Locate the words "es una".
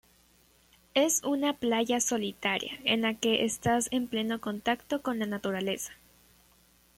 0.95-1.53